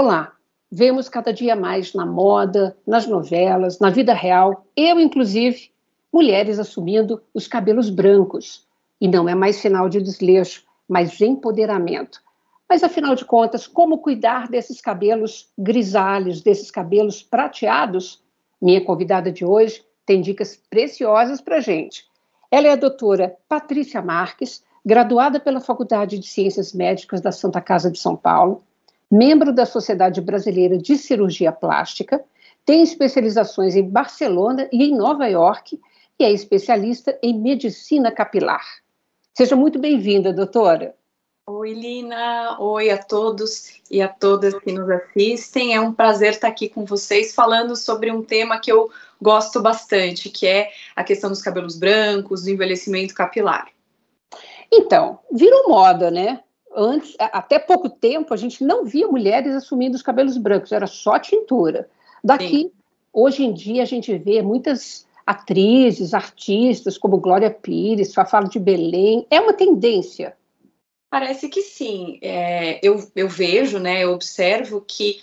Olá, 0.00 0.32
vemos 0.70 1.08
cada 1.08 1.32
dia 1.32 1.56
mais 1.56 1.92
na 1.92 2.06
moda, 2.06 2.76
nas 2.86 3.08
novelas, 3.08 3.80
na 3.80 3.90
vida 3.90 4.14
real, 4.14 4.64
eu 4.76 5.00
inclusive, 5.00 5.72
mulheres 6.12 6.60
assumindo 6.60 7.20
os 7.34 7.48
cabelos 7.48 7.90
brancos. 7.90 8.64
E 9.00 9.08
não 9.08 9.28
é 9.28 9.34
mais 9.34 9.56
sinal 9.56 9.88
de 9.88 10.00
desleixo, 10.00 10.64
mas 10.88 11.10
de 11.10 11.26
empoderamento. 11.26 12.22
Mas 12.68 12.84
afinal 12.84 13.16
de 13.16 13.24
contas, 13.24 13.66
como 13.66 13.98
cuidar 13.98 14.46
desses 14.46 14.80
cabelos 14.80 15.50
grisalhos, 15.58 16.42
desses 16.42 16.70
cabelos 16.70 17.20
prateados? 17.20 18.22
Minha 18.62 18.84
convidada 18.84 19.32
de 19.32 19.44
hoje 19.44 19.84
tem 20.06 20.20
dicas 20.20 20.62
preciosas 20.70 21.40
para 21.40 21.58
gente. 21.58 22.04
Ela 22.52 22.68
é 22.68 22.70
a 22.70 22.76
doutora 22.76 23.36
Patrícia 23.48 24.00
Marques, 24.00 24.62
graduada 24.86 25.40
pela 25.40 25.60
Faculdade 25.60 26.20
de 26.20 26.26
Ciências 26.28 26.72
Médicas 26.72 27.20
da 27.20 27.32
Santa 27.32 27.60
Casa 27.60 27.90
de 27.90 27.98
São 27.98 28.14
Paulo, 28.14 28.62
membro 29.10 29.52
da 29.52 29.64
Sociedade 29.64 30.20
Brasileira 30.20 30.76
de 30.76 30.96
Cirurgia 30.96 31.52
Plástica, 31.52 32.22
tem 32.64 32.82
especializações 32.82 33.74
em 33.74 33.88
Barcelona 33.88 34.68
e 34.70 34.84
em 34.84 34.96
Nova 34.96 35.26
York 35.26 35.80
e 36.18 36.24
é 36.24 36.30
especialista 36.30 37.18
em 37.22 37.40
medicina 37.40 38.10
capilar. 38.10 38.64
Seja 39.34 39.56
muito 39.56 39.78
bem-vinda, 39.78 40.32
doutora. 40.32 40.94
Oi, 41.46 41.72
Lina. 41.72 42.60
Oi 42.60 42.90
a 42.90 42.98
todos 42.98 43.80
e 43.90 44.02
a 44.02 44.08
todas 44.08 44.52
que 44.58 44.70
nos 44.70 44.90
assistem. 44.90 45.74
É 45.74 45.80
um 45.80 45.94
prazer 45.94 46.32
estar 46.32 46.48
aqui 46.48 46.68
com 46.68 46.84
vocês 46.84 47.34
falando 47.34 47.74
sobre 47.74 48.10
um 48.10 48.22
tema 48.22 48.60
que 48.60 48.70
eu 48.70 48.90
gosto 49.22 49.62
bastante, 49.62 50.28
que 50.28 50.46
é 50.46 50.70
a 50.94 51.02
questão 51.02 51.30
dos 51.30 51.40
cabelos 51.40 51.78
brancos, 51.78 52.42
do 52.42 52.50
envelhecimento 52.50 53.14
capilar. 53.14 53.68
Então, 54.70 55.20
virou 55.32 55.70
moda, 55.70 56.10
né? 56.10 56.42
Antes, 56.80 57.16
até 57.18 57.58
pouco 57.58 57.90
tempo, 57.90 58.32
a 58.32 58.36
gente 58.36 58.62
não 58.62 58.84
via 58.84 59.08
mulheres 59.08 59.52
assumindo 59.52 59.96
os 59.96 60.02
cabelos 60.02 60.36
brancos, 60.38 60.70
era 60.70 60.86
só 60.86 61.18
tintura. 61.18 61.88
Daqui, 62.22 62.46
Sim. 62.46 62.72
hoje 63.12 63.44
em 63.44 63.52
dia, 63.52 63.82
a 63.82 63.84
gente 63.84 64.16
vê 64.16 64.40
muitas 64.42 65.04
atrizes, 65.26 66.14
artistas 66.14 66.96
como 66.96 67.18
Glória 67.18 67.50
Pires, 67.50 68.14
Fafalo 68.14 68.48
de 68.48 68.60
Belém. 68.60 69.26
É 69.28 69.40
uma 69.40 69.52
tendência. 69.52 70.36
Parece 71.10 71.48
que 71.48 71.62
sim. 71.62 72.20
É, 72.22 72.78
eu, 72.80 73.04
eu 73.16 73.28
vejo, 73.28 73.80
né, 73.80 74.04
eu 74.04 74.12
observo 74.12 74.80
que 74.86 75.20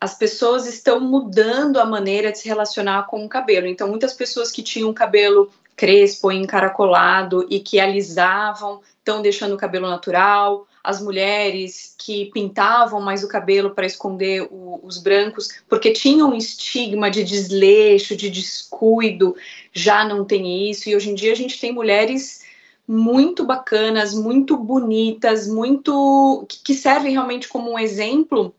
as 0.00 0.16
pessoas 0.16 0.68
estão 0.68 1.00
mudando 1.00 1.80
a 1.80 1.84
maneira 1.84 2.30
de 2.30 2.38
se 2.38 2.48
relacionar 2.48 3.08
com 3.08 3.24
o 3.24 3.28
cabelo. 3.28 3.66
Então, 3.66 3.88
muitas 3.88 4.14
pessoas 4.14 4.52
que 4.52 4.62
tinham 4.62 4.94
cabelo 4.94 5.50
crespo, 5.74 6.30
encaracolado 6.30 7.46
e 7.48 7.60
que 7.60 7.80
alisavam, 7.80 8.80
estão 9.08 9.22
deixando 9.22 9.54
o 9.54 9.58
cabelo 9.58 9.88
natural. 9.88 10.66
As 10.84 11.00
mulheres 11.00 11.94
que 11.98 12.26
pintavam 12.26 13.00
mais 13.00 13.24
o 13.24 13.28
cabelo 13.28 13.70
para 13.70 13.86
esconder 13.86 14.46
o, 14.50 14.80
os 14.82 14.98
brancos, 14.98 15.48
porque 15.68 15.90
tinham 15.92 16.30
um 16.30 16.36
estigma 16.36 17.10
de 17.10 17.24
desleixo, 17.24 18.14
de 18.14 18.28
descuido, 18.28 19.34
já 19.72 20.04
não 20.04 20.24
tem 20.24 20.70
isso. 20.70 20.88
E 20.88 20.94
hoje 20.94 21.10
em 21.10 21.14
dia 21.14 21.32
a 21.32 21.36
gente 21.36 21.58
tem 21.58 21.72
mulheres 21.72 22.46
muito 22.86 23.44
bacanas, 23.44 24.14
muito 24.14 24.56
bonitas, 24.56 25.46
muito 25.48 26.46
que 26.64 26.74
servem 26.74 27.12
realmente 27.12 27.48
como 27.48 27.70
um 27.72 27.78
exemplo 27.78 28.54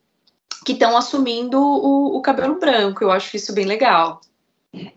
que 0.66 0.74
estão 0.74 0.98
assumindo 0.98 1.60
o, 1.60 2.18
o, 2.18 2.22
cabelo 2.22 2.60
branco. 2.60 3.04
Eu 3.04 3.12
acho 3.12 3.36
isso 3.36 3.54
bem 3.54 3.66
legal. 3.66 4.22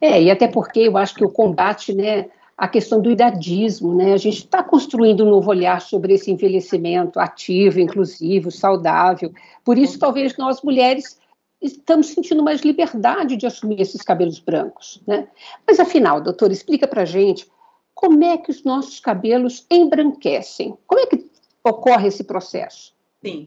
É, 0.00 0.22
e 0.22 0.30
até 0.30 0.48
porque 0.48 0.80
eu 0.80 0.98
acho 0.98 1.14
que 1.14 1.24
o 1.24 1.30
combate, 1.30 1.94
né, 1.94 2.26
a 2.56 2.68
questão 2.68 3.00
do 3.00 3.10
idadismo, 3.10 3.94
né, 3.94 4.12
a 4.12 4.16
gente 4.16 4.38
está 4.38 4.62
construindo 4.62 5.24
um 5.24 5.30
novo 5.30 5.50
olhar 5.50 5.80
sobre 5.80 6.14
esse 6.14 6.30
envelhecimento 6.30 7.18
ativo, 7.18 7.80
inclusivo, 7.80 8.50
saudável. 8.50 9.32
Por 9.64 9.78
isso, 9.78 9.98
talvez 9.98 10.36
nós 10.36 10.62
mulheres 10.62 11.18
estamos 11.60 12.08
sentindo 12.08 12.42
mais 12.42 12.60
liberdade 12.62 13.36
de 13.36 13.46
assumir 13.46 13.80
esses 13.80 14.02
cabelos 14.02 14.38
brancos, 14.38 15.00
né? 15.06 15.28
Mas 15.66 15.78
afinal, 15.78 16.20
doutor, 16.20 16.50
explica 16.50 16.86
para 16.86 17.04
gente 17.04 17.48
como 17.94 18.22
é 18.24 18.36
que 18.36 18.50
os 18.50 18.64
nossos 18.64 18.98
cabelos 18.98 19.64
embranquecem? 19.70 20.76
Como 20.86 21.00
é 21.00 21.06
que 21.06 21.30
ocorre 21.62 22.08
esse 22.08 22.24
processo? 22.24 22.92
Sim. 23.24 23.46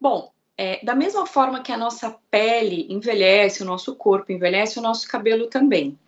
Bom, 0.00 0.30
é, 0.56 0.84
da 0.84 0.94
mesma 0.94 1.26
forma 1.26 1.60
que 1.60 1.72
a 1.72 1.76
nossa 1.76 2.16
pele 2.30 2.86
envelhece, 2.88 3.62
o 3.62 3.66
nosso 3.66 3.96
corpo 3.96 4.32
envelhece, 4.32 4.78
o 4.78 4.82
nosso 4.82 5.08
cabelo 5.08 5.48
também. 5.48 5.98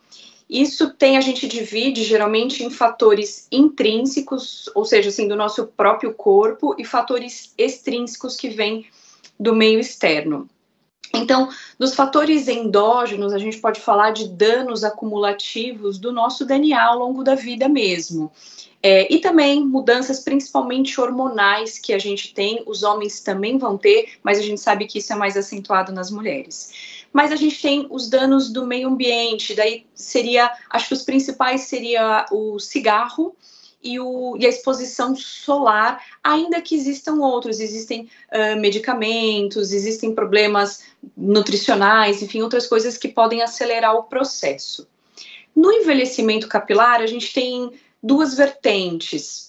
Isso 0.49 0.91
tem, 0.95 1.19
a 1.19 1.21
gente 1.21 1.47
divide 1.47 2.03
geralmente 2.03 2.65
em 2.65 2.71
fatores 2.71 3.47
intrínsecos, 3.53 4.71
ou 4.75 4.85
seja, 4.85 5.11
assim, 5.11 5.29
do 5.29 5.37
nosso 5.37 5.67
próprio 5.67 6.15
corpo, 6.15 6.75
e 6.79 6.85
fatores 6.85 7.53
extrínsecos 7.59 8.35
que 8.35 8.49
vêm 8.49 8.87
do 9.39 9.55
meio 9.55 9.79
externo. 9.79 10.49
Então, 11.15 11.49
dos 11.79 11.95
fatores 11.95 12.49
endógenos, 12.49 13.33
a 13.33 13.39
gente 13.39 13.59
pode 13.59 13.81
falar 13.81 14.11
de 14.11 14.29
danos 14.29 14.85
acumulativos 14.85 15.99
do 15.99 16.13
nosso 16.13 16.45
DNA 16.45 16.83
ao 16.83 16.99
longo 16.99 17.25
da 17.25 17.35
vida 17.35 17.69
mesmo. 17.69 18.31
É, 18.83 19.13
e 19.13 19.19
também 19.19 19.65
mudanças 19.65 20.21
principalmente 20.21 21.01
hormonais 21.01 21.79
que 21.79 21.93
a 21.93 21.99
gente 21.99 22.33
tem, 22.33 22.63
os 22.65 22.83
homens 22.83 23.21
também 23.21 23.59
vão 23.59 23.77
ter, 23.77 24.11
mas 24.23 24.39
a 24.39 24.43
gente 24.43 24.61
sabe 24.61 24.87
que 24.87 24.99
isso 24.99 25.13
é 25.13 25.17
mais 25.17 25.37
acentuado 25.37 25.93
nas 25.93 26.11
mulheres. 26.11 26.98
Mas 27.13 27.33
a 27.33 27.37
gente 27.37 27.61
tem 27.61 27.87
os 27.91 28.09
danos 28.09 28.51
do 28.51 28.67
meio 28.67 28.89
ambiente, 28.89 29.55
daí 29.55 29.87
seria, 29.95 30.53
acho 30.71 30.89
que 30.89 30.95
os 30.95 31.03
principais 31.03 31.63
seria 31.63 32.27
o 32.31 32.59
cigarro, 32.59 33.35
e, 33.83 33.99
o, 34.01 34.37
e, 34.37 34.45
a 34.45 34.49
exposição 34.49 35.15
solar, 35.15 36.05
ainda 36.23 36.61
que 36.61 36.75
existam 36.75 37.15
outros, 37.21 37.61
existem 37.61 38.09
uh, 38.33 38.61
medicamentos, 38.61 39.73
existem 39.73 40.15
problemas 40.15 40.83
nutricionais, 41.17 42.21
enfim, 42.21 42.43
outras 42.43 42.67
coisas 42.67 42.99
que 42.99 43.09
podem 43.09 43.41
acelerar 43.41 43.95
o 43.95 44.03
processo. 44.05 44.89
No 45.55 45.73
envelhecimento 45.73 46.49
capilar, 46.49 47.01
a 47.01 47.07
gente 47.07 47.33
tem 47.33 47.73
duas 48.03 48.35
vertentes. 48.35 49.48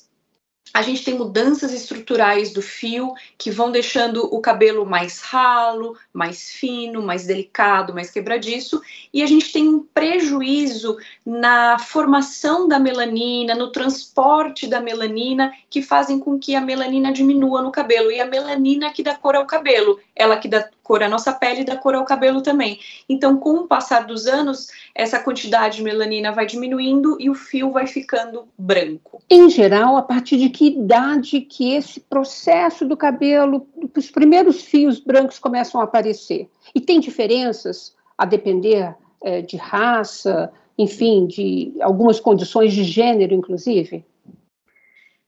A 0.72 0.84
gente 0.84 1.04
tem 1.04 1.16
mudanças 1.16 1.74
estruturais 1.74 2.54
do 2.54 2.62
fio 2.62 3.14
que 3.38 3.50
vão 3.50 3.72
deixando 3.72 4.24
o 4.34 4.40
cabelo 4.40 4.86
mais 4.86 5.20
ralo, 5.20 5.98
mais 6.14 6.52
fino, 6.52 7.02
mais 7.02 7.26
delicado, 7.26 7.94
mais 7.94 8.12
quebradiço, 8.12 8.80
e 9.12 9.24
a 9.24 9.26
gente 9.26 9.52
tem 9.52 9.68
um 9.68 9.80
prejuízo 9.80 10.98
na 11.26 11.80
formação 11.80 12.68
da 12.68 12.78
melanina, 12.78 13.56
no 13.56 13.72
transporte 13.72 14.68
da 14.68 14.80
melanina, 14.80 15.52
que 15.70 15.82
fazem 15.82 16.20
com 16.20 16.38
que 16.38 16.56
a 16.56 16.62
melanina 16.62 17.12
diminua 17.12 17.64
no 17.64 17.72
cabelo. 17.72 18.12
E 18.12 18.22
a 18.22 18.26
melanina 18.26 18.94
que 18.94 19.02
dá 19.02 19.16
cor 19.16 19.36
ao 19.36 19.48
cabelo, 19.48 20.00
ela 20.16 20.38
que 20.38 20.48
dá 20.48 20.70
cor 20.84 21.02
à 21.02 21.10
nossa 21.10 21.34
pele 21.34 21.62
e 21.62 21.66
dá 21.66 21.78
cor 21.78 21.96
ao 21.96 22.06
cabelo 22.06 22.42
também. 22.42 22.80
Então, 23.08 23.38
com 23.38 23.58
o 23.58 23.68
passar 23.68 24.06
dos 24.06 24.28
anos, 24.28 24.68
essa 24.94 25.20
quantidade 25.20 25.78
de 25.78 25.84
melanina 25.84 26.32
vai 26.32 26.46
diminuindo 26.46 27.18
e 27.20 27.30
o 27.30 27.34
fio 27.34 27.72
vai 27.72 27.88
ficando 27.88 28.48
branco. 28.58 29.19
Em 29.32 29.48
geral, 29.50 29.96
a 29.96 30.02
partir 30.02 30.38
de 30.38 30.50
que 30.50 30.68
idade 30.68 31.42
que 31.42 31.74
esse 31.74 32.00
processo 32.00 32.84
do 32.86 32.98
cabelo, 32.98 33.68
os 33.96 34.10
primeiros 34.10 34.64
fios 34.64 35.00
brancos 35.00 35.38
começam 35.38 35.80
a 35.80 35.84
aparecer? 35.84 36.50
E 36.74 36.82
tem 36.82 37.00
diferenças 37.00 37.96
a 38.18 38.26
depender 38.26 38.96
é, 39.22 39.42
de 39.42 39.56
raça, 39.56 40.52
enfim, 40.78 41.28
de 41.28 41.74
algumas 41.82 42.20
condições 42.20 42.74
de 42.74 42.84
gênero, 42.84 43.36
inclusive? 43.36 44.04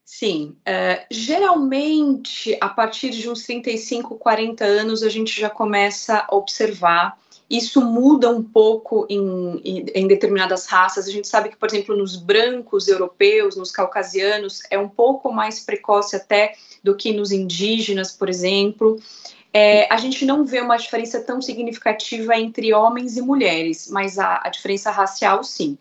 Sim, 0.03 0.57
uh, 0.67 1.05
geralmente 1.09 2.57
a 2.59 2.67
partir 2.67 3.11
de 3.11 3.29
uns 3.29 3.43
35, 3.43 4.17
40 4.17 4.65
anos 4.65 5.03
a 5.03 5.09
gente 5.09 5.39
já 5.39 5.49
começa 5.49 6.25
a 6.27 6.35
observar. 6.35 7.17
Isso 7.51 7.81
muda 7.81 8.29
um 8.29 8.41
pouco 8.41 9.05
em, 9.09 9.61
em, 9.93 10.07
determinadas 10.07 10.67
raças. 10.67 11.05
A 11.05 11.11
gente 11.11 11.27
sabe 11.27 11.49
que, 11.49 11.57
por 11.57 11.67
exemplo, 11.67 11.97
nos 11.97 12.15
brancos 12.15 12.87
europeus, 12.87 13.57
nos 13.57 13.71
caucasianos, 13.71 14.61
é 14.69 14.79
um 14.79 14.87
pouco 14.87 15.33
mais 15.33 15.59
precoce 15.59 16.15
até 16.15 16.53
do 16.81 16.95
que 16.95 17.11
nos 17.11 17.29
indígenas, 17.29 18.13
por 18.13 18.29
exemplo. 18.29 19.01
É, 19.53 19.93
a 19.93 19.97
gente 19.97 20.25
não 20.25 20.45
vê 20.45 20.61
uma 20.61 20.77
diferença 20.77 21.19
tão 21.19 21.41
significativa 21.41 22.37
entre 22.37 22.73
homens 22.73 23.17
e 23.17 23.21
mulheres, 23.21 23.89
mas 23.91 24.17
a, 24.17 24.39
a 24.45 24.47
diferença 24.47 24.89
racial, 24.89 25.43
sim. 25.43 25.77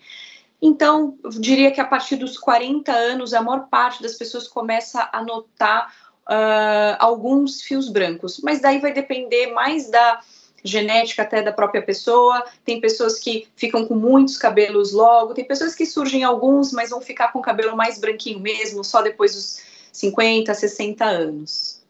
Então, 0.61 1.17
eu 1.23 1.31
diria 1.31 1.71
que 1.71 1.81
a 1.81 1.85
partir 1.85 2.17
dos 2.17 2.37
40 2.37 2.91
anos, 2.91 3.33
a 3.33 3.41
maior 3.41 3.69
parte 3.69 4.03
das 4.03 4.15
pessoas 4.15 4.49
começa 4.49 5.09
a 5.13 5.23
notar 5.23 5.95
uh, 6.27 6.97
alguns 6.99 7.63
fios 7.63 7.89
brancos, 7.89 8.41
mas 8.43 8.61
daí 8.61 8.81
vai 8.81 8.93
depender 8.93 9.53
mais 9.53 9.89
da 9.89 10.21
genética 10.65 11.23
até 11.23 11.43
da 11.43 11.53
própria 11.53 11.83
pessoa. 11.83 12.45
Tem 12.65 12.81
pessoas 12.81 13.19
que 13.19 13.47
ficam 13.57 13.87
com 13.87 13.95
muitos 13.95 14.37
cabelos 14.37 14.93
logo, 14.93 15.35
tem 15.35 15.45
pessoas 15.45 15.75
que 15.75 15.87
surgem 15.87 16.25
alguns, 16.25 16.73
mas 16.73 16.91
vão 16.91 17.01
ficar 17.01 17.33
com 17.33 17.39
o 17.39 17.43
cabelo 17.43 17.77
mais 17.77 17.99
branquinho 17.99 18.41
mesmo, 18.41 18.85
só 18.85 19.03
depois 19.03 19.35
dos 19.35 19.63
50, 19.93 20.53
60 20.55 21.05
anos. 21.05 21.81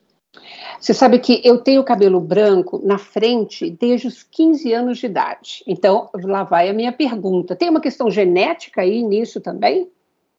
Você 0.81 0.95
sabe 0.95 1.19
que 1.19 1.41
eu 1.45 1.59
tenho 1.59 1.85
cabelo 1.85 2.21
branco 2.21 2.81
na 2.85 2.97
frente 2.97 3.71
desde 3.71 4.07
os 4.07 4.23
15 4.23 4.73
anos 4.73 4.99
de 4.99 5.07
idade. 5.07 5.63
Então, 5.67 6.09
lá 6.15 6.45
vai 6.45 6.69
a 6.69 6.73
minha 6.73 6.93
pergunta. 6.93 7.57
Tem 7.57 7.69
uma 7.69 7.81
questão 7.81 8.11
genética 8.11 8.81
aí 8.81 9.03
nisso 9.03 9.41
também? 9.41 9.91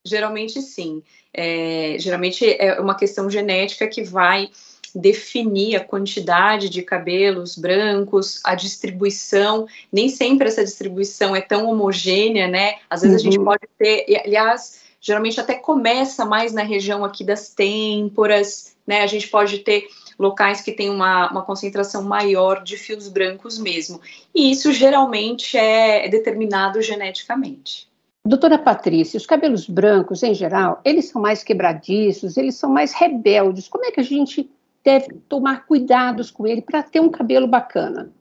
Geralmente 0.04 0.62
sim. 0.62 1.04
É, 1.34 1.96
geralmente 2.00 2.46
é 2.46 2.80
uma 2.80 2.96
questão 2.96 3.30
genética 3.30 3.88
que 3.88 4.04
vai 4.04 4.50
definir 4.96 5.76
a 5.76 5.84
quantidade 5.84 6.70
de 6.70 6.82
cabelos 6.82 7.58
brancos, 7.58 8.40
a 8.44 8.56
distribuição, 8.56 9.68
nem 9.92 10.10
sempre 10.10 10.48
essa 10.48 10.64
distribuição 10.64 11.36
é 11.36 11.42
tão 11.42 11.70
homogênea, 11.70 12.48
né? 12.48 12.76
Às 12.90 13.02
vezes 13.02 13.22
uhum. 13.22 13.22
a 13.22 13.32
gente 13.32 13.40
uhum. 13.40 13.46
pode 13.46 13.68
ter, 13.78 14.06
e, 14.08 14.18
aliás, 14.18 14.82
geralmente 15.00 15.40
até 15.40 15.56
começa 15.56 16.26
mais 16.26 16.54
na 16.54 16.64
região 16.64 17.04
aqui 17.04 17.24
das 17.24 17.50
têmporas, 17.50 18.76
né? 18.86 19.02
A 19.02 19.08
gente 19.08 19.28
pode 19.28 19.60
ter 19.60 19.88
locais 20.18 20.62
que 20.62 20.72
têm 20.72 20.90
uma, 20.90 21.32
uma 21.32 21.42
concentração 21.42 22.04
maior 22.04 22.64
de 22.64 22.78
fios 22.78 23.08
brancos 23.08 23.58
mesmo. 23.58 24.00
E 24.34 24.52
isso 24.52 24.72
geralmente 24.72 25.58
é, 25.58 26.06
é 26.06 26.10
determinado 26.10 26.82
geneticamente. 26.82 27.90
Doutora 28.24 28.60
Patrícia, 28.60 29.18
os 29.18 29.26
cabelos 29.26 29.68
brancos, 29.68 30.22
em 30.22 30.36
geral, 30.36 30.80
eles 30.86 31.06
são 31.06 31.20
mais 31.20 31.44
quebradiços, 31.44 32.38
eles 32.38 32.56
são 32.56 32.70
mais 32.70 32.94
rebeldes. 32.94 33.68
Como 33.68 33.84
é 33.84 33.92
que 33.92 34.00
a 34.00 34.04
gente 34.04 34.48
deve 34.84 35.08
tomar 35.28 35.66
cuidados 35.66 36.32
com 36.32 36.46
ele 36.48 36.62
para 36.62 36.84
ter 36.84 37.00
um 37.00 37.10
cabelo 37.10 37.48
bacana? 37.48 38.12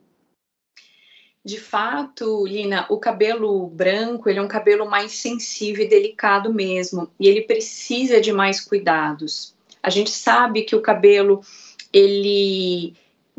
De 1.43 1.59
fato, 1.59 2.47
Lina, 2.47 2.87
o 2.91 2.99
cabelo 2.99 3.67
branco 3.67 4.29
ele 4.29 4.39
é 4.39 4.43
um 4.43 4.49
cabelo 4.49 4.89
mais 4.89 5.13
sensível 5.13 5.85
e 5.85 5.89
delicado 5.89 6.53
mesmo, 6.53 7.11
e 7.19 7.27
ele 7.27 7.43
precisa 7.43 8.21
de 8.21 8.31
mais 8.31 8.61
cuidados. 8.61 9.55
A 9.83 9.89
gente 9.89 10.11
sabe 10.11 10.63
que 10.63 10.77
o 10.77 10.83
cabelo 10.83 11.41
ele 11.93 12.95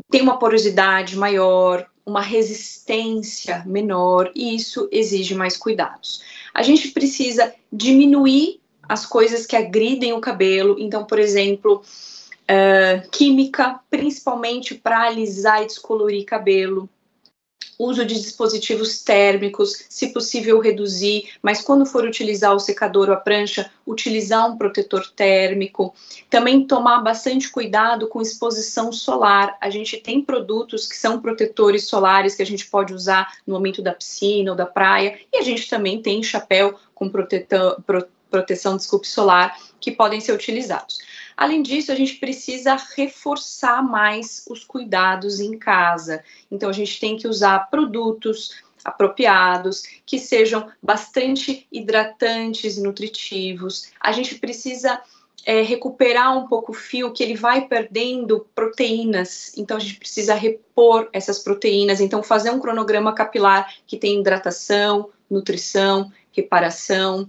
tem 0.09 0.21
uma 0.21 0.39
porosidade 0.39 1.15
maior, 1.15 1.87
uma 2.03 2.21
resistência 2.21 3.63
menor, 3.67 4.31
e 4.33 4.55
isso 4.55 4.89
exige 4.91 5.35
mais 5.35 5.55
cuidados. 5.55 6.23
A 6.53 6.63
gente 6.63 6.89
precisa 6.89 7.53
diminuir 7.71 8.59
as 8.89 9.05
coisas 9.05 9.45
que 9.45 9.55
agridem 9.55 10.11
o 10.11 10.19
cabelo, 10.19 10.75
então, 10.79 11.05
por 11.05 11.19
exemplo, 11.19 11.83
uh, 12.51 13.09
química, 13.09 13.79
principalmente 13.89 14.75
para 14.75 15.07
alisar 15.07 15.63
e 15.63 15.67
descolorir 15.67 16.25
cabelo 16.25 16.89
uso 17.83 18.05
de 18.05 18.13
dispositivos 18.13 19.01
térmicos, 19.01 19.85
se 19.89 20.13
possível 20.13 20.59
reduzir, 20.59 21.29
mas 21.41 21.61
quando 21.61 21.83
for 21.83 22.05
utilizar 22.05 22.55
o 22.55 22.59
secador 22.59 23.09
ou 23.09 23.15
a 23.15 23.17
prancha, 23.17 23.71
utilizar 23.87 24.47
um 24.47 24.55
protetor 24.55 25.07
térmico. 25.15 25.93
Também 26.29 26.67
tomar 26.67 27.01
bastante 27.01 27.49
cuidado 27.49 28.07
com 28.07 28.21
exposição 28.21 28.93
solar. 28.93 29.57
A 29.59 29.71
gente 29.71 29.97
tem 29.97 30.21
produtos 30.21 30.87
que 30.87 30.95
são 30.95 31.19
protetores 31.19 31.87
solares 31.87 32.35
que 32.35 32.43
a 32.43 32.45
gente 32.45 32.67
pode 32.67 32.93
usar 32.93 33.33
no 33.47 33.55
momento 33.55 33.81
da 33.81 33.93
piscina 33.93 34.51
ou 34.51 34.57
da 34.57 34.67
praia, 34.67 35.19
e 35.33 35.37
a 35.37 35.41
gente 35.41 35.67
também 35.67 36.01
tem 36.01 36.21
chapéu 36.21 36.75
com 36.93 37.09
protetor, 37.09 37.83
proteção 38.29 38.77
desculpe, 38.77 39.07
solar 39.07 39.57
que 39.79 39.91
podem 39.91 40.21
ser 40.21 40.33
utilizados. 40.33 40.99
Além 41.41 41.63
disso, 41.63 41.91
a 41.91 41.95
gente 41.95 42.17
precisa 42.17 42.77
reforçar 42.95 43.81
mais 43.81 44.45
os 44.47 44.63
cuidados 44.63 45.39
em 45.39 45.57
casa. 45.57 46.23
Então, 46.51 46.69
a 46.69 46.71
gente 46.71 46.99
tem 46.99 47.17
que 47.17 47.27
usar 47.27 47.67
produtos 47.71 48.61
apropriados, 48.85 49.81
que 50.05 50.19
sejam 50.19 50.69
bastante 50.83 51.65
hidratantes 51.71 52.77
e 52.77 52.83
nutritivos. 52.83 53.89
A 53.99 54.11
gente 54.11 54.35
precisa 54.35 55.01
é, 55.43 55.63
recuperar 55.63 56.37
um 56.37 56.47
pouco 56.47 56.73
o 56.73 56.75
fio, 56.75 57.11
que 57.11 57.23
ele 57.23 57.35
vai 57.35 57.67
perdendo 57.67 58.45
proteínas, 58.53 59.51
então 59.57 59.77
a 59.77 59.79
gente 59.79 59.97
precisa 59.97 60.35
repor 60.35 61.09
essas 61.11 61.39
proteínas. 61.39 61.99
Então, 61.99 62.21
fazer 62.21 62.51
um 62.51 62.59
cronograma 62.59 63.15
capilar 63.15 63.73
que 63.87 63.97
tem 63.97 64.19
hidratação, 64.19 65.09
nutrição, 65.27 66.11
reparação. 66.31 67.27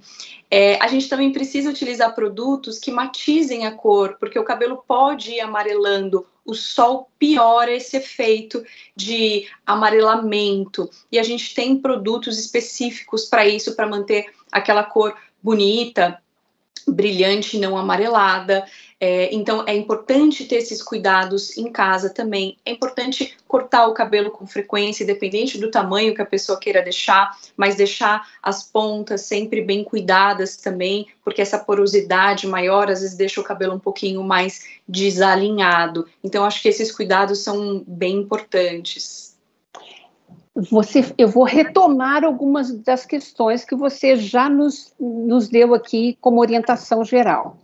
É, 0.50 0.78
a 0.82 0.88
gente 0.88 1.08
também 1.08 1.32
precisa 1.32 1.70
utilizar 1.70 2.14
produtos 2.14 2.78
que 2.78 2.90
matizem 2.90 3.66
a 3.66 3.72
cor, 3.72 4.16
porque 4.18 4.38
o 4.38 4.44
cabelo 4.44 4.84
pode 4.86 5.32
ir 5.32 5.40
amarelando. 5.40 6.26
O 6.44 6.54
sol 6.54 7.08
piora 7.18 7.70
esse 7.70 7.96
efeito 7.96 8.64
de 8.94 9.46
amarelamento. 9.64 10.90
E 11.10 11.18
a 11.18 11.22
gente 11.22 11.54
tem 11.54 11.78
produtos 11.78 12.38
específicos 12.38 13.26
para 13.26 13.46
isso, 13.46 13.76
para 13.76 13.86
manter 13.86 14.26
aquela 14.50 14.84
cor 14.84 15.16
bonita, 15.42 16.21
brilhante, 16.86 17.58
não 17.58 17.76
amarelada. 17.76 18.64
É, 19.04 19.34
então, 19.34 19.64
é 19.66 19.74
importante 19.74 20.44
ter 20.44 20.56
esses 20.56 20.80
cuidados 20.80 21.56
em 21.56 21.72
casa 21.72 22.08
também. 22.08 22.56
É 22.64 22.70
importante 22.70 23.36
cortar 23.48 23.88
o 23.88 23.94
cabelo 23.94 24.30
com 24.30 24.46
frequência, 24.46 25.02
independente 25.02 25.58
do 25.58 25.70
tamanho 25.72 26.14
que 26.14 26.22
a 26.22 26.26
pessoa 26.26 26.58
queira 26.58 26.80
deixar, 26.82 27.36
mas 27.56 27.74
deixar 27.74 28.28
as 28.40 28.62
pontas 28.62 29.22
sempre 29.22 29.60
bem 29.60 29.82
cuidadas 29.82 30.56
também, 30.56 31.08
porque 31.24 31.42
essa 31.42 31.58
porosidade 31.58 32.46
maior 32.46 32.88
às 32.90 33.00
vezes 33.00 33.16
deixa 33.16 33.40
o 33.40 33.44
cabelo 33.44 33.74
um 33.74 33.80
pouquinho 33.80 34.22
mais 34.22 34.62
desalinhado. 34.88 36.06
Então, 36.22 36.44
acho 36.44 36.62
que 36.62 36.68
esses 36.68 36.92
cuidados 36.92 37.40
são 37.40 37.82
bem 37.86 38.18
importantes. 38.18 39.31
Você, 40.54 41.14
eu 41.16 41.28
vou 41.28 41.44
retomar 41.44 42.24
algumas 42.24 42.70
das 42.82 43.06
questões 43.06 43.64
que 43.64 43.74
você 43.74 44.16
já 44.16 44.50
nos, 44.50 44.94
nos 45.00 45.48
deu 45.48 45.72
aqui 45.72 46.18
como 46.20 46.40
orientação 46.40 47.04
geral. 47.04 47.56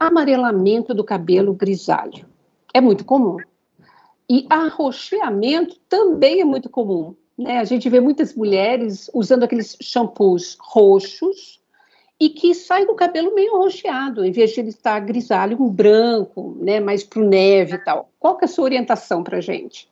Amarelamento 0.00 0.94
do 0.94 1.04
cabelo 1.04 1.52
grisalho 1.52 2.26
é 2.72 2.80
muito 2.80 3.04
comum. 3.04 3.36
E 4.28 4.46
arroxeamento 4.48 5.78
também 5.88 6.40
é 6.40 6.44
muito 6.44 6.70
comum. 6.70 7.14
Né? 7.38 7.58
A 7.58 7.64
gente 7.64 7.88
vê 7.90 8.00
muitas 8.00 8.34
mulheres 8.34 9.10
usando 9.12 9.42
aqueles 9.42 9.76
shampoos 9.80 10.56
roxos 10.58 11.60
e 12.18 12.30
que 12.30 12.54
saem 12.54 12.86
do 12.86 12.94
cabelo 12.94 13.34
meio 13.34 13.56
arroxeado, 13.56 14.24
em 14.24 14.32
vez 14.32 14.52
de 14.52 14.60
ele 14.60 14.70
estar 14.70 14.98
grisalho, 15.00 15.62
um 15.62 15.68
branco, 15.68 16.56
né, 16.58 16.80
mais 16.80 17.04
para 17.04 17.20
o 17.20 17.28
neve 17.28 17.74
e 17.74 17.84
tal. 17.84 18.10
Qual 18.18 18.38
que 18.38 18.46
é 18.46 18.48
a 18.48 18.48
sua 18.48 18.64
orientação 18.64 19.22
para 19.22 19.36
a 19.36 19.40
gente? 19.40 19.86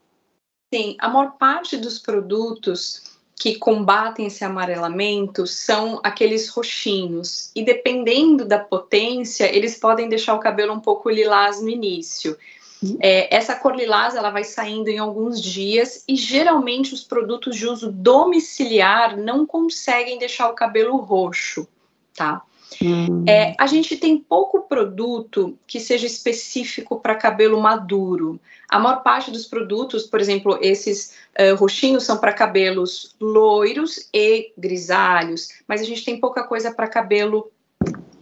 Sim, 0.74 0.96
a 0.98 1.08
maior 1.08 1.36
parte 1.38 1.76
dos 1.76 2.00
produtos 2.00 3.04
que 3.36 3.54
combatem 3.54 4.26
esse 4.26 4.44
amarelamento 4.44 5.46
são 5.46 6.00
aqueles 6.02 6.48
roxinhos. 6.48 7.52
E 7.54 7.64
dependendo 7.64 8.44
da 8.44 8.58
potência, 8.58 9.44
eles 9.56 9.78
podem 9.78 10.08
deixar 10.08 10.34
o 10.34 10.40
cabelo 10.40 10.72
um 10.72 10.80
pouco 10.80 11.08
lilás 11.08 11.62
no 11.62 11.68
início. 11.68 12.36
Uhum. 12.82 12.98
É, 13.00 13.32
essa 13.32 13.54
cor 13.54 13.76
lilás 13.76 14.16
ela 14.16 14.30
vai 14.30 14.42
saindo 14.42 14.88
em 14.88 14.98
alguns 14.98 15.40
dias 15.40 16.02
e 16.08 16.16
geralmente 16.16 16.92
os 16.92 17.04
produtos 17.04 17.54
de 17.54 17.68
uso 17.68 17.92
domiciliar 17.92 19.16
não 19.16 19.46
conseguem 19.46 20.18
deixar 20.18 20.48
o 20.48 20.54
cabelo 20.54 20.96
roxo, 20.96 21.68
tá? 22.16 22.42
Hum. 22.82 23.24
É, 23.26 23.54
a 23.58 23.66
gente 23.66 23.96
tem 23.96 24.18
pouco 24.18 24.62
produto 24.62 25.58
que 25.66 25.80
seja 25.80 26.06
específico 26.06 27.00
para 27.00 27.14
cabelo 27.14 27.60
maduro. 27.60 28.40
A 28.68 28.78
maior 28.78 29.02
parte 29.02 29.30
dos 29.30 29.46
produtos, 29.46 30.04
por 30.04 30.20
exemplo, 30.20 30.58
esses 30.60 31.14
uh, 31.38 31.54
roxinhos 31.56 32.04
são 32.04 32.18
para 32.18 32.32
cabelos 32.32 33.14
loiros 33.20 34.08
e 34.12 34.52
grisalhos, 34.56 35.48
mas 35.68 35.80
a 35.80 35.84
gente 35.84 36.04
tem 36.04 36.18
pouca 36.18 36.44
coisa 36.44 36.72
para 36.72 36.88
cabelo 36.88 37.50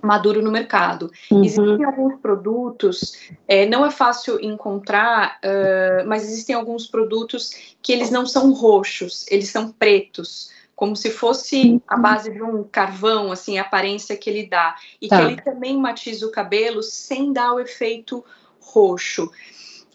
maduro 0.03 0.43
no 0.43 0.51
mercado. 0.51 1.11
Uhum. 1.31 1.45
Existem 1.45 1.85
alguns 1.85 2.21
produtos, 2.21 3.15
é, 3.47 3.65
não 3.67 3.87
é 3.87 3.91
fácil 3.91 4.39
encontrar, 4.45 5.39
uh, 5.39 6.07
mas 6.07 6.25
existem 6.25 6.57
alguns 6.57 6.87
produtos 6.87 7.53
que 7.81 7.93
eles 7.93 8.11
não 8.11 8.27
são 8.27 8.53
roxos, 8.53 9.25
eles 9.31 9.49
são 9.49 9.71
pretos 9.71 10.51
como 10.83 10.97
se 10.97 11.13
fosse 11.13 11.81
a 11.87 11.97
base 11.97 12.33
de 12.33 12.43
um 12.43 12.65
carvão, 12.65 13.31
assim, 13.31 13.57
a 13.57 13.63
aparência 13.63 14.17
que 14.17 14.29
ele 14.29 14.49
dá. 14.49 14.75
E 15.01 15.07
tá. 15.07 15.17
que 15.17 15.23
ele 15.23 15.41
também 15.41 15.77
matiza 15.77 16.27
o 16.27 16.31
cabelo 16.33 16.83
sem 16.83 17.33
dar 17.33 17.53
o 17.53 17.61
efeito 17.61 18.25
roxo. 18.59 19.31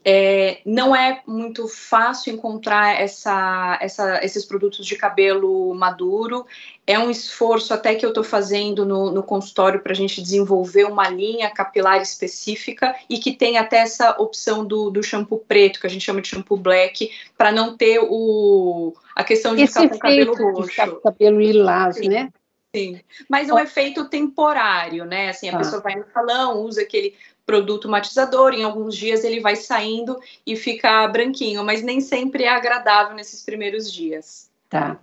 É, 0.05 0.61
não 0.65 0.95
é 0.95 1.21
muito 1.27 1.67
fácil 1.67 2.33
encontrar 2.33 2.99
essa, 2.99 3.77
essa, 3.81 4.23
esses 4.23 4.45
produtos 4.45 4.85
de 4.85 4.95
cabelo 4.95 5.73
maduro. 5.73 6.45
É 6.85 6.97
um 6.97 7.09
esforço 7.09 7.73
até 7.73 7.93
que 7.95 8.05
eu 8.05 8.09
estou 8.09 8.23
fazendo 8.23 8.85
no, 8.85 9.11
no 9.11 9.21
consultório 9.21 9.81
para 9.81 9.91
a 9.91 9.95
gente 9.95 10.21
desenvolver 10.21 10.85
uma 10.85 11.09
linha 11.09 11.49
capilar 11.49 12.01
específica 12.01 12.95
e 13.09 13.17
que 13.17 13.33
tem 13.33 13.57
até 13.57 13.79
essa 13.79 14.11
opção 14.21 14.65
do, 14.65 14.89
do 14.89 15.03
shampoo 15.03 15.39
preto, 15.39 15.81
que 15.81 15.87
a 15.87 15.89
gente 15.89 16.05
chama 16.05 16.21
de 16.21 16.29
shampoo 16.29 16.57
black, 16.57 17.11
para 17.37 17.51
não 17.51 17.75
ter 17.75 17.99
o, 18.01 18.93
a 19.15 19.23
questão 19.23 19.55
de 19.55 19.63
Esse 19.63 19.73
ficar 19.73 19.89
com 19.89 19.95
o 19.95 19.99
cabelo 19.99 20.35
roxo. 20.35 20.69
Ficar 20.69 20.89
com 20.89 21.01
cabelo 21.01 21.41
lilás, 21.41 21.99
né? 21.99 22.31
Sim, 22.75 22.99
mas 23.29 23.49
é 23.49 23.53
um 23.53 23.59
efeito 23.59 24.07
temporário, 24.07 25.03
né? 25.05 25.29
Assim, 25.29 25.49
a 25.49 25.55
ah. 25.55 25.57
pessoa 25.57 25.81
vai 25.81 25.95
no 25.95 26.05
salão, 26.11 26.61
usa 26.63 26.81
aquele 26.81 27.15
produto 27.47 27.87
matizador, 27.87 28.53
em 28.53 28.63
alguns 28.63 28.95
dias 28.95 29.23
ele 29.23 29.39
vai 29.39 29.55
saindo 29.55 30.19
e 30.45 30.57
fica 30.57 31.07
branquinho, 31.07 31.63
mas 31.63 31.81
nem 31.81 32.01
sempre 32.01 32.43
é 32.43 32.49
agradável 32.49 33.15
nesses 33.15 33.41
primeiros 33.41 33.91
dias. 33.91 34.51
Tá. 34.69 34.99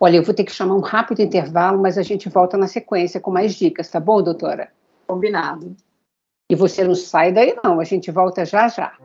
Olha, 0.00 0.16
eu 0.16 0.22
vou 0.22 0.34
ter 0.34 0.44
que 0.44 0.52
chamar 0.52 0.74
um 0.74 0.80
rápido 0.80 1.20
intervalo, 1.20 1.80
mas 1.80 1.98
a 1.98 2.02
gente 2.02 2.30
volta 2.30 2.56
na 2.56 2.66
sequência 2.66 3.20
com 3.20 3.30
mais 3.30 3.54
dicas, 3.54 3.90
tá 3.90 4.00
bom, 4.00 4.22
doutora? 4.22 4.72
Combinado. 5.06 5.76
E 6.50 6.56
você 6.56 6.82
não 6.82 6.94
sai 6.94 7.30
daí, 7.30 7.54
não, 7.62 7.78
a 7.78 7.84
gente 7.84 8.10
volta 8.10 8.44
já 8.44 8.68
já. 8.68 8.96